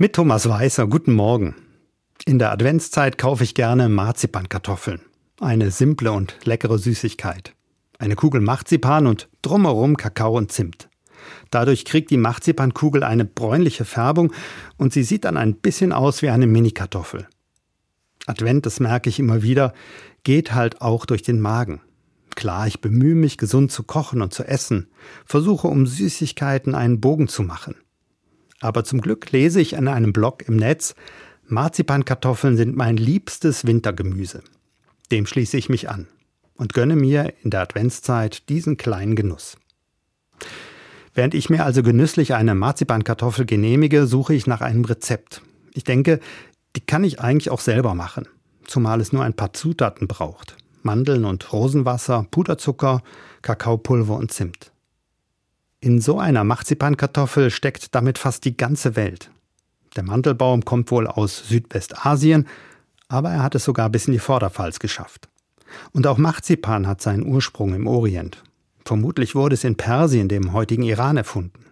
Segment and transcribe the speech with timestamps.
[0.00, 1.56] Mit Thomas Weißer, guten Morgen.
[2.24, 5.00] In der Adventszeit kaufe ich gerne Marzipankartoffeln.
[5.40, 7.52] Eine simple und leckere Süßigkeit.
[7.98, 10.88] Eine Kugel Marzipan und drumherum Kakao und Zimt.
[11.50, 14.32] Dadurch kriegt die Marzipankugel eine bräunliche Färbung
[14.76, 17.26] und sie sieht dann ein bisschen aus wie eine Minikartoffel.
[18.26, 19.74] Advent, das merke ich immer wieder,
[20.22, 21.80] geht halt auch durch den Magen.
[22.36, 24.92] Klar, ich bemühe mich, gesund zu kochen und zu essen,
[25.24, 27.74] versuche um Süßigkeiten einen Bogen zu machen.
[28.60, 30.94] Aber zum Glück lese ich an einem Blog im Netz,
[31.46, 34.42] Marzipankartoffeln sind mein liebstes Wintergemüse.
[35.10, 36.08] Dem schließe ich mich an
[36.54, 39.56] und gönne mir in der Adventszeit diesen kleinen Genuss.
[41.14, 45.42] Während ich mir also genüsslich eine Marzipankartoffel genehmige, suche ich nach einem Rezept.
[45.72, 46.20] Ich denke,
[46.76, 48.28] die kann ich eigentlich auch selber machen,
[48.66, 50.56] zumal es nur ein paar Zutaten braucht.
[50.82, 53.02] Mandeln und Rosenwasser, Puderzucker,
[53.42, 54.70] Kakaopulver und Zimt.
[55.80, 59.30] In so einer Marzipankartoffel steckt damit fast die ganze Welt.
[59.94, 62.48] Der Mandelbaum kommt wohl aus Südwestasien,
[63.06, 65.28] aber er hat es sogar bis in die Vorderpfalz geschafft.
[65.92, 68.42] Und auch Marzipan hat seinen Ursprung im Orient.
[68.84, 71.66] Vermutlich wurde es in Persien, dem heutigen Iran, erfunden.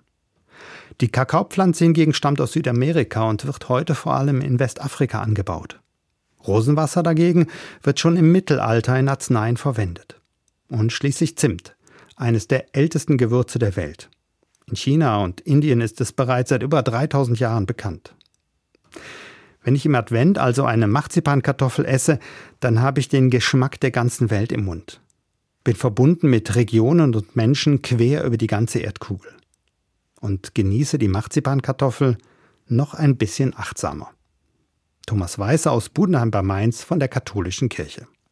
[1.01, 5.81] Die Kakaopflanze hingegen stammt aus Südamerika und wird heute vor allem in Westafrika angebaut.
[6.47, 7.49] Rosenwasser dagegen
[7.83, 10.21] wird schon im Mittelalter in Arzneien verwendet.
[10.69, 11.76] Und schließlich Zimt
[12.17, 14.11] eines der ältesten Gewürze der Welt.
[14.69, 18.15] In China und Indien ist es bereits seit über 3000 Jahren bekannt.
[19.63, 22.19] Wenn ich im Advent also eine Marzipankartoffel esse,
[22.61, 25.01] dann habe ich den Geschmack der ganzen Welt im Mund.
[25.65, 29.33] Bin verbunden mit Regionen und Menschen quer über die ganze Erdkugel.
[30.21, 32.17] Und genieße die Marzipankartoffel
[32.69, 34.11] noch ein bisschen achtsamer.
[35.07, 38.07] Thomas Weißer aus Budenheim bei Mainz von der Katholischen Kirche.